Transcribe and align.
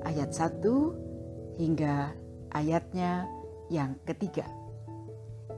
ayat 0.02 0.34
1 0.34 1.62
hingga 1.62 2.18
ayatnya 2.58 3.30
yang 3.70 3.94
ketiga. 4.02 4.50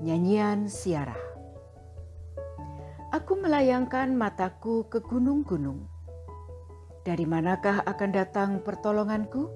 Nyanyian 0.03 0.67
siarah. 0.67 1.23
Aku 3.16 3.40
melayangkan 3.40 4.12
mataku 4.12 4.92
ke 4.92 5.00
gunung-gunung. 5.00 5.88
Dari 7.08 7.23
manakah 7.23 7.88
akan 7.88 8.12
datang 8.12 8.59
pertolonganku? 8.59 9.47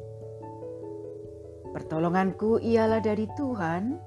Pertolonganku 1.75 2.64
ialah 2.64 3.03
dari 3.03 3.28
Tuhan 3.36 4.06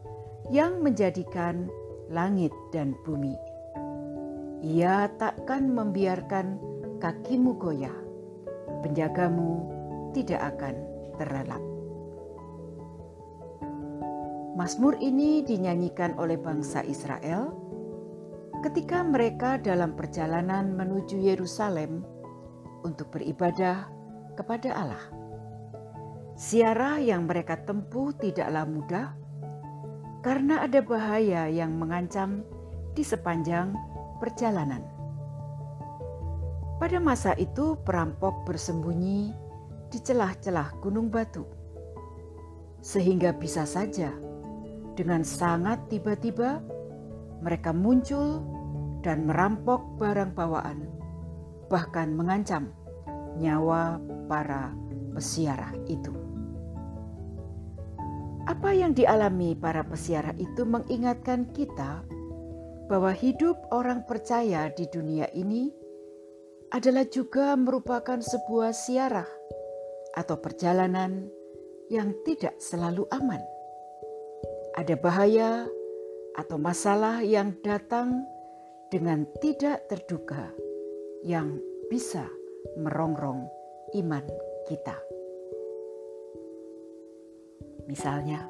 yang 0.50 0.82
menjadikan 0.82 1.70
langit 2.10 2.50
dan 2.74 2.98
bumi. 3.06 3.38
Ia 4.66 5.06
takkan 5.16 5.70
membiarkan 5.70 6.58
kakimu 6.98 7.54
goyah, 7.56 7.94
penjagamu 8.82 9.70
tidak 10.12 10.58
akan 10.58 10.74
terlelap. 11.16 11.62
Mazmur 14.58 14.98
ini 15.00 15.40
dinyanyikan 15.46 16.18
oleh 16.20 16.36
bangsa 16.36 16.84
Israel 16.84 17.54
ketika 18.60 19.00
mereka 19.00 19.56
dalam 19.56 19.96
perjalanan 19.96 20.76
menuju 20.76 21.16
Yerusalem 21.16 22.04
untuk 22.84 23.08
beribadah 23.14 23.88
kepada 24.36 24.74
Allah. 24.76 25.06
Siarah 26.36 27.00
yang 27.00 27.24
mereka 27.24 27.56
tempuh 27.64 28.12
tidaklah 28.18 28.68
mudah 28.68 29.19
karena 30.20 30.64
ada 30.64 30.84
bahaya 30.84 31.48
yang 31.48 31.76
mengancam 31.80 32.44
di 32.92 33.00
sepanjang 33.00 33.72
perjalanan. 34.20 34.84
Pada 36.76 36.96
masa 37.00 37.36
itu, 37.36 37.76
perampok 37.84 38.44
bersembunyi 38.48 39.32
di 39.92 39.98
celah-celah 40.00 40.80
gunung 40.80 41.12
batu, 41.12 41.44
sehingga 42.80 43.36
bisa 43.36 43.68
saja 43.68 44.12
dengan 44.96 45.24
sangat 45.24 45.88
tiba-tiba 45.92 46.60
mereka 47.40 47.72
muncul 47.72 48.44
dan 49.00 49.24
merampok 49.24 49.80
barang 49.96 50.36
bawaan, 50.36 50.88
bahkan 51.72 52.12
mengancam 52.12 52.72
nyawa 53.40 53.96
para 54.28 54.72
pesiarah 55.16 55.72
itu. 55.88 56.29
Apa 58.50 58.74
yang 58.74 58.98
dialami 58.98 59.54
para 59.54 59.86
pesiarah 59.86 60.34
itu 60.34 60.66
mengingatkan 60.66 61.54
kita 61.54 62.02
bahwa 62.90 63.14
hidup 63.14 63.54
orang 63.70 64.02
percaya 64.02 64.66
di 64.74 64.90
dunia 64.90 65.30
ini 65.38 65.70
adalah 66.74 67.06
juga 67.06 67.54
merupakan 67.54 68.18
sebuah 68.18 68.74
siarah 68.74 69.30
atau 70.18 70.34
perjalanan 70.42 71.30
yang 71.94 72.10
tidak 72.26 72.58
selalu 72.58 73.06
aman. 73.14 73.38
Ada 74.74 74.98
bahaya 74.98 75.70
atau 76.34 76.58
masalah 76.58 77.22
yang 77.22 77.54
datang 77.62 78.26
dengan 78.90 79.30
tidak 79.38 79.86
terduga 79.86 80.50
yang 81.22 81.54
bisa 81.86 82.26
merongrong 82.74 83.46
iman 83.94 84.26
kita. 84.66 85.09
Misalnya, 87.86 88.44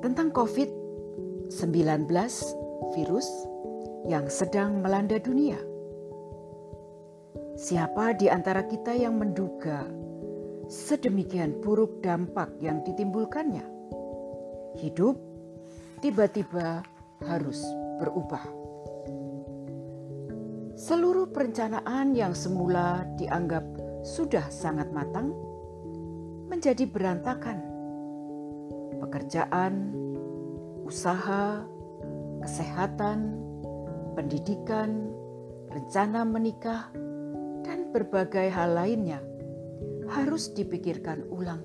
tentang 0.00 0.32
COVID-19 0.32 2.08
virus 2.96 3.28
yang 4.08 4.26
sedang 4.32 4.80
melanda 4.80 5.20
dunia. 5.20 5.60
Siapa 7.60 8.16
di 8.16 8.32
antara 8.32 8.64
kita 8.64 8.96
yang 8.96 9.20
menduga 9.20 9.84
sedemikian 10.70 11.60
buruk 11.60 12.00
dampak 12.00 12.48
yang 12.64 12.80
ditimbulkannya? 12.80 13.66
Hidup 14.80 15.20
tiba-tiba 16.00 16.80
harus 17.28 17.60
berubah. 18.00 18.44
Seluruh 20.80 21.28
perencanaan 21.28 22.16
yang 22.16 22.32
semula 22.32 23.04
dianggap 23.20 23.60
sudah 24.00 24.48
sangat 24.48 24.88
matang 24.96 25.36
menjadi 26.50 26.82
berantakan 26.90 27.62
pekerjaan, 29.00 29.94
usaha, 30.84 31.62
kesehatan, 32.42 33.38
pendidikan, 34.18 35.08
rencana 35.70 36.26
menikah, 36.26 36.90
dan 37.64 37.88
berbagai 37.94 38.50
hal 38.50 38.74
lainnya 38.76 39.22
harus 40.10 40.50
dipikirkan 40.52 41.22
ulang, 41.30 41.62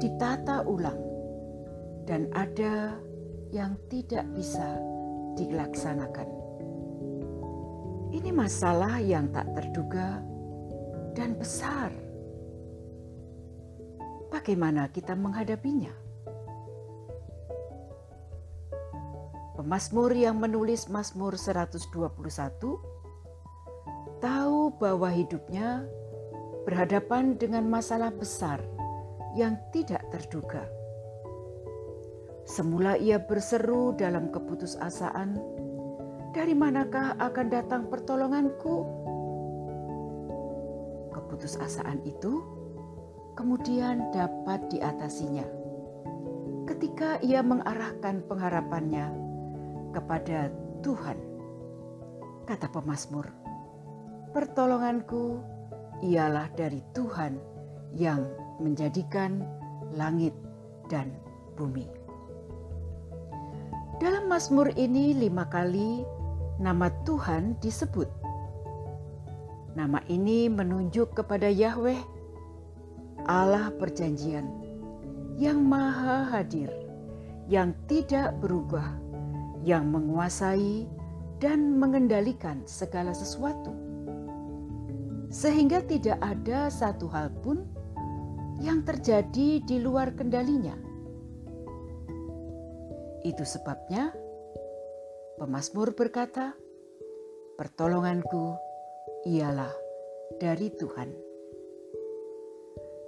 ditata 0.00 0.64
ulang, 0.64 0.98
dan 2.08 2.26
ada 2.32 2.96
yang 3.52 3.76
tidak 3.92 4.24
bisa 4.34 4.80
dilaksanakan. 5.38 6.28
Ini 8.14 8.30
masalah 8.30 9.02
yang 9.02 9.30
tak 9.34 9.50
terduga 9.58 10.22
dan 11.18 11.34
besar. 11.34 12.03
Bagaimana 14.34 14.90
kita 14.90 15.14
menghadapinya? 15.14 15.94
Pemazmur 19.54 20.10
yang 20.10 20.42
menulis 20.42 20.90
Mazmur 20.90 21.38
121 21.38 21.94
tahu 24.18 24.74
bahwa 24.74 25.06
hidupnya 25.14 25.86
berhadapan 26.66 27.38
dengan 27.38 27.70
masalah 27.70 28.10
besar 28.10 28.58
yang 29.38 29.54
tidak 29.70 30.02
terduga. 30.10 30.66
Semula 32.42 32.98
ia 32.98 33.22
berseru 33.22 33.94
dalam 33.94 34.34
keputusasaan, 34.34 35.38
"Dari 36.34 36.58
manakah 36.58 37.14
akan 37.22 37.46
datang 37.54 37.86
pertolonganku?" 37.86 38.82
Keputusasaan 41.14 42.02
itu 42.02 42.53
kemudian 43.34 44.10
dapat 44.14 44.62
diatasinya 44.70 45.44
ketika 46.64 47.20
ia 47.20 47.44
mengarahkan 47.44 48.24
pengharapannya 48.24 49.12
kepada 49.92 50.48
Tuhan. 50.80 51.16
Kata 52.44 52.68
pemazmur, 52.68 53.28
pertolonganku 54.36 55.40
ialah 56.04 56.48
dari 56.56 56.84
Tuhan 56.92 57.40
yang 57.96 58.26
menjadikan 58.60 59.44
langit 59.96 60.34
dan 60.92 61.14
bumi. 61.56 61.88
Dalam 64.02 64.26
Mazmur 64.26 64.74
ini 64.74 65.14
lima 65.14 65.46
kali 65.48 66.04
nama 66.60 66.90
Tuhan 67.06 67.56
disebut. 67.62 68.10
Nama 69.78 70.02
ini 70.10 70.50
menunjuk 70.50 71.14
kepada 71.16 71.46
Yahweh, 71.48 71.98
Allah 73.24 73.72
perjanjian, 73.80 74.44
yang 75.40 75.64
maha 75.64 76.28
hadir, 76.28 76.68
yang 77.48 77.72
tidak 77.88 78.36
berubah, 78.44 78.84
yang 79.64 79.88
menguasai 79.88 80.84
dan 81.40 81.80
mengendalikan 81.80 82.60
segala 82.68 83.16
sesuatu, 83.16 83.72
sehingga 85.32 85.80
tidak 85.88 86.20
ada 86.20 86.68
satu 86.68 87.08
hal 87.08 87.32
pun 87.40 87.64
yang 88.60 88.84
terjadi 88.84 89.64
di 89.64 89.76
luar 89.80 90.12
kendalinya. 90.12 90.76
Itu 93.24 93.42
sebabnya 93.48 94.12
pemazmur 95.40 95.96
berkata, 95.96 96.52
"Pertolonganku 97.56 98.52
ialah 99.24 99.72
dari 100.36 100.68
Tuhan." 100.76 101.33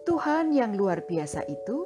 Tuhan 0.07 0.55
yang 0.55 0.79
luar 0.79 1.03
biasa 1.03 1.43
itu 1.51 1.83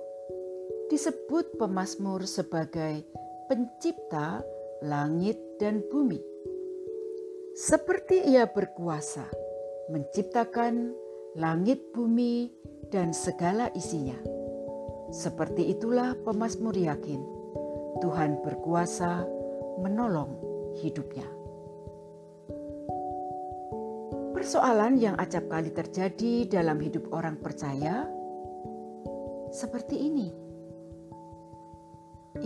disebut 0.93 1.57
pemazmur 1.57 2.29
sebagai 2.29 3.01
pencipta 3.49 4.45
langit 4.85 5.41
dan 5.57 5.81
bumi. 5.89 6.21
Seperti 7.57 8.29
ia 8.29 8.45
berkuasa 8.45 9.25
menciptakan 9.89 10.93
langit 11.41 11.81
bumi 11.97 12.53
dan 12.93 13.17
segala 13.17 13.73
isinya. 13.73 14.21
Seperti 15.11 15.73
itulah 15.73 16.13
pemazmur 16.21 16.77
yakin 16.77 17.25
Tuhan 18.05 18.45
berkuasa 18.45 19.25
menolong 19.81 20.37
hidupnya. 20.79 21.40
Persoalan 24.41 24.97
yang 24.97 25.21
acap 25.21 25.53
kali 25.53 25.69
terjadi 25.69 26.49
dalam 26.49 26.81
hidup 26.81 27.13
orang 27.13 27.37
percaya 27.45 28.09
seperti 29.53 30.01
ini. 30.01 30.33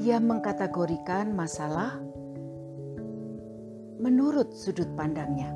Ia 0.02 0.18
mengkategorikan 0.18 1.30
masalah 1.38 2.02
menurut 4.02 4.50
sudut 4.58 4.90
pandangnya. 4.98 5.54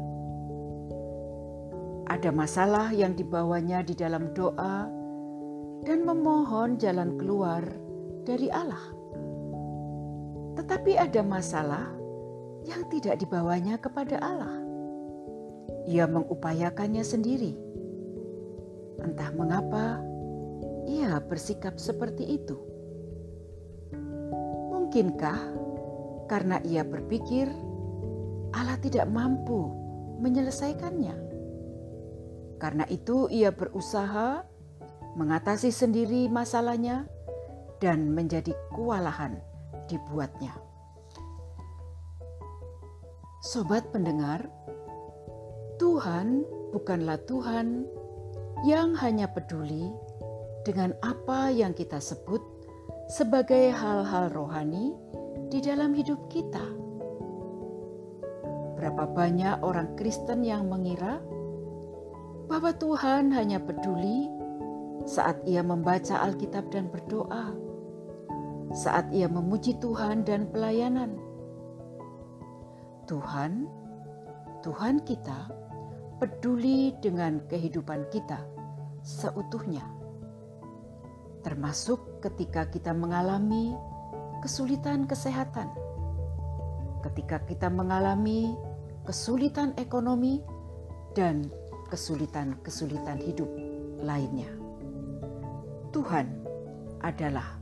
Ada 2.06 2.30
masalah 2.30 2.94
yang 2.94 3.18
dibawanya 3.18 3.82
di 3.82 3.98
dalam 3.98 4.30
doa 4.30 4.86
dan 5.82 6.06
memohon 6.06 6.78
jalan 6.78 7.18
keluar 7.18 7.66
dari 8.22 8.46
Allah. 8.46 8.86
Tetapi 10.54 11.02
ada 11.02 11.18
masalah 11.26 11.90
yang 12.62 12.86
tidak 12.94 13.18
dibawanya 13.18 13.74
kepada 13.82 14.22
Allah. 14.22 14.57
Ia 15.88 16.04
mengupayakannya 16.04 17.00
sendiri. 17.00 17.56
Entah 19.00 19.32
mengapa 19.32 20.04
ia 20.84 21.16
bersikap 21.24 21.80
seperti 21.80 22.36
itu. 22.36 22.56
Mungkinkah 24.68 25.40
karena 26.28 26.60
ia 26.64 26.84
berpikir 26.84 27.48
Allah 28.52 28.76
tidak 28.84 29.08
mampu 29.08 29.72
menyelesaikannya? 30.20 31.16
Karena 32.58 32.84
itu, 32.90 33.30
ia 33.30 33.54
berusaha 33.54 34.42
mengatasi 35.14 35.70
sendiri 35.70 36.26
masalahnya 36.26 37.06
dan 37.78 38.10
menjadi 38.10 38.50
kewalahan 38.74 39.38
dibuatnya. 39.86 40.52
Sobat 43.38 43.86
pendengar, 43.94 44.50
Tuhan 45.78 46.42
bukanlah 46.74 47.22
Tuhan 47.30 47.86
yang 48.66 48.98
hanya 48.98 49.30
peduli 49.30 49.86
dengan 50.66 50.90
apa 51.06 51.54
yang 51.54 51.70
kita 51.70 52.02
sebut 52.02 52.42
sebagai 53.06 53.70
hal-hal 53.70 54.28
rohani 54.34 54.92
di 55.48 55.62
dalam 55.62 55.94
hidup 55.94 56.18
kita. 56.26 56.66
Berapa 58.74 59.06
banyak 59.06 59.62
orang 59.62 59.94
Kristen 59.94 60.42
yang 60.42 60.66
mengira 60.66 61.22
bahwa 62.50 62.74
Tuhan 62.74 63.30
hanya 63.30 63.62
peduli 63.62 64.26
saat 65.06 65.38
ia 65.46 65.62
membaca 65.62 66.26
Alkitab 66.26 66.74
dan 66.74 66.90
berdoa, 66.90 67.54
saat 68.74 69.06
ia 69.14 69.30
memuji 69.30 69.78
Tuhan 69.78 70.26
dan 70.26 70.50
pelayanan. 70.50 71.16
Tuhan, 73.08 73.70
Tuhan 74.60 75.00
kita 75.06 75.67
peduli 76.18 76.94
dengan 76.98 77.42
kehidupan 77.46 78.10
kita 78.10 78.42
seutuhnya, 79.02 79.86
termasuk 81.46 82.20
ketika 82.22 82.66
kita 82.68 82.90
mengalami 82.90 83.74
kesulitan 84.42 85.06
kesehatan, 85.06 85.70
ketika 87.06 87.42
kita 87.46 87.70
mengalami 87.70 88.54
kesulitan 89.06 89.72
ekonomi, 89.78 90.42
dan 91.16 91.50
kesulitan-kesulitan 91.88 93.18
hidup 93.18 93.48
lainnya. 94.04 94.46
Tuhan 95.90 96.30
adalah 97.02 97.58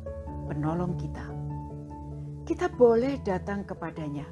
penolong 0.50 0.98
kita. 0.98 1.24
Kita 2.44 2.68
boleh 2.68 3.22
datang 3.24 3.64
kepadanya 3.64 4.26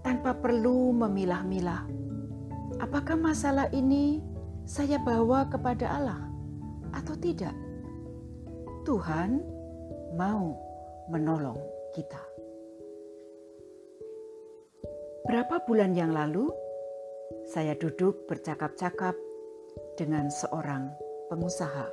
tanpa 0.00 0.34
perlu 0.34 0.94
memilah-milah. 0.94 1.84
Apakah 2.80 3.12
masalah 3.20 3.68
ini 3.76 4.24
saya 4.64 4.96
bawa 5.04 5.44
kepada 5.52 6.00
Allah 6.00 6.24
atau 6.96 7.12
tidak? 7.12 7.52
Tuhan 8.88 9.44
mau 10.16 10.56
menolong 11.12 11.60
kita. 11.92 12.18
Berapa 15.28 15.60
bulan 15.68 15.92
yang 15.92 16.16
lalu, 16.16 16.48
saya 17.52 17.76
duduk 17.76 18.24
bercakap-cakap 18.24 19.12
dengan 20.00 20.32
seorang 20.32 20.88
pengusaha. 21.28 21.86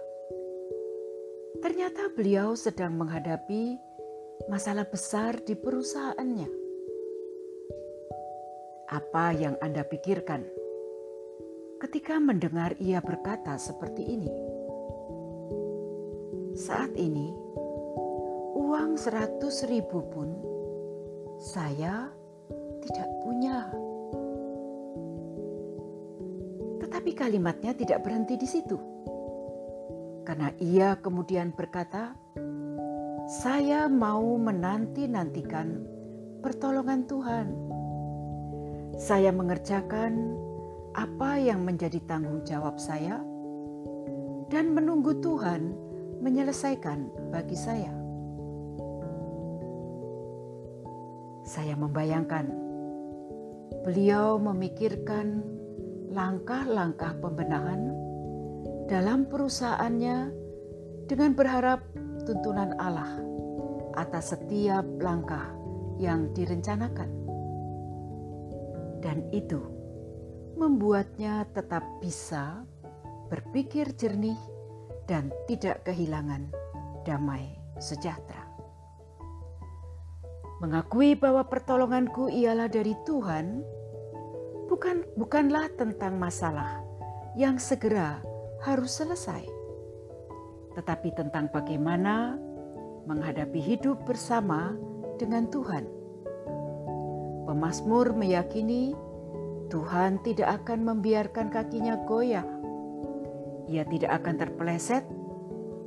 Ternyata 1.59 2.15
beliau 2.15 2.55
sedang 2.55 2.95
menghadapi 2.95 3.75
masalah 4.47 4.87
besar 4.87 5.35
di 5.43 5.51
perusahaannya. 5.51 6.49
Apa 8.87 9.35
yang 9.35 9.59
Anda 9.59 9.83
pikirkan 9.83 10.56
ketika 11.77 12.17
mendengar 12.17 12.73
ia 12.81 12.97
berkata 12.97 13.53
seperti 13.61 14.01
ini? 14.01 14.31
Saat 16.57 16.97
ini, 16.97 17.29
uang 18.57 18.97
seratus 18.97 19.61
ribu 19.69 20.01
pun 20.09 20.29
saya 21.37 22.09
tidak 22.81 23.09
punya. 23.21 23.69
Tetapi 26.81 27.11
kalimatnya 27.13 27.77
tidak 27.77 28.01
berhenti 28.01 28.41
di 28.41 28.47
situ. 28.49 28.77
Karena 30.25 30.49
ia 30.57 30.97
kemudian 30.97 31.53
berkata, 31.53 32.17
"Saya 33.29 33.85
mau 33.85 34.25
menanti-nantikan 34.41 35.85
pertolongan 36.41 37.05
Tuhan. 37.05 37.47
Saya 38.97 39.29
mengerjakan 39.29 40.46
apa 40.97 41.37
yang 41.37 41.61
menjadi 41.61 42.01
tanggung 42.09 42.41
jawab 42.41 42.81
saya 42.81 43.21
dan 44.49 44.73
menunggu 44.73 45.21
Tuhan 45.21 45.77
menyelesaikan 46.25 47.29
bagi 47.29 47.53
saya." 47.53 47.93
Saya 51.47 51.79
membayangkan 51.79 52.49
beliau 53.87 54.35
memikirkan 54.41 55.45
langkah-langkah 56.11 57.15
pembenahan 57.23 57.93
dalam 58.91 59.29
perusahaannya 59.29 60.33
dengan 61.07 61.31
berharap 61.37 61.85
tuntunan 62.27 62.75
Allah 62.81 63.23
atas 63.95 64.35
setiap 64.35 64.83
langkah 64.99 65.55
yang 65.95 66.31
direncanakan. 66.35 67.09
Dan 68.99 69.23
itu 69.31 69.76
membuatnya 70.57 71.45
tetap 71.53 71.85
bisa 72.01 72.65
berpikir 73.29 73.93
jernih 73.93 74.37
dan 75.05 75.29
tidak 75.45 75.85
kehilangan 75.85 76.49
damai 77.05 77.55
sejahtera. 77.77 78.43
Mengakui 80.57 81.13
bahwa 81.13 81.45
pertolonganku 81.45 82.33
ialah 82.33 82.65
dari 82.65 82.97
Tuhan 83.05 83.61
bukan 84.65 85.05
bukanlah 85.13 85.69
tentang 85.77 86.17
masalah 86.17 86.81
yang 87.37 87.61
segera 87.61 88.17
harus 88.65 88.97
selesai, 88.97 89.45
tetapi 90.73 91.13
tentang 91.13 91.53
bagaimana 91.53 92.41
menghadapi 93.05 93.61
hidup 93.61 94.01
bersama 94.09 94.73
dengan 95.21 95.45
Tuhan. 95.47 95.85
Pemasmur 97.45 98.11
meyakini 98.17 98.97
Tuhan 99.67 100.23
tidak 100.23 100.63
akan 100.63 100.79
membiarkan 100.87 101.51
kakinya 101.51 101.99
goyah. 102.07 102.47
Ia 103.67 103.83
tidak 103.83 104.23
akan 104.23 104.35
terpeleset 104.39 105.03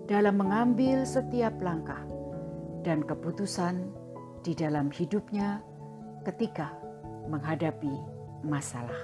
dalam 0.05 0.37
mengambil 0.37 1.09
setiap 1.09 1.57
langkah 1.65 2.05
dan 2.85 3.01
keputusan 3.01 3.89
di 4.45 4.53
dalam 4.53 4.93
hidupnya 4.93 5.65
ketika 6.29 6.77
menghadapi 7.29 7.93
masalah. 8.45 9.01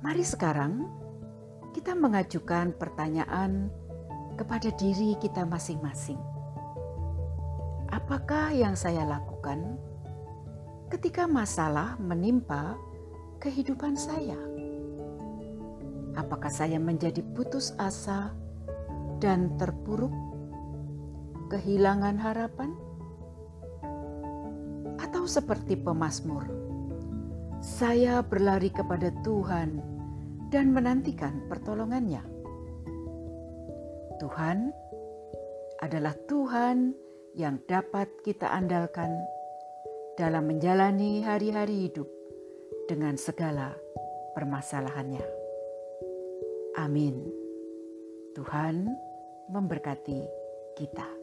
Mari 0.00 0.24
sekarang 0.24 0.88
kita 1.76 1.96
mengajukan 1.96 2.76
pertanyaan 2.76 3.68
kepada 4.36 4.72
diri 4.76 5.16
kita 5.20 5.44
masing-masing. 5.44 6.20
Apakah 7.92 8.52
yang 8.52 8.76
saya 8.76 9.04
lakukan 9.04 9.80
ketika 10.94 11.26
masalah 11.26 11.98
menimpa 11.98 12.78
kehidupan 13.42 13.98
saya? 13.98 14.38
Apakah 16.14 16.54
saya 16.54 16.78
menjadi 16.78 17.18
putus 17.34 17.74
asa 17.82 18.30
dan 19.18 19.58
terpuruk, 19.58 20.14
kehilangan 21.50 22.14
harapan, 22.14 22.70
atau 25.02 25.26
seperti 25.26 25.74
pemazmur? 25.74 26.46
Saya 27.58 28.22
berlari 28.22 28.70
kepada 28.70 29.10
Tuhan 29.26 29.82
dan 30.54 30.70
menantikan 30.70 31.42
pertolongannya. 31.50 32.22
Tuhan 34.22 34.70
adalah 35.82 36.14
Tuhan 36.30 36.94
yang 37.34 37.58
dapat 37.66 38.06
kita 38.22 38.46
andalkan 38.46 39.10
dalam 40.14 40.46
menjalani 40.46 41.26
hari-hari 41.26 41.90
hidup 41.90 42.06
dengan 42.86 43.18
segala 43.18 43.74
permasalahannya. 44.38 45.26
Amin. 46.78 47.26
Tuhan 48.34 48.90
memberkati 49.50 50.20
kita. 50.78 51.13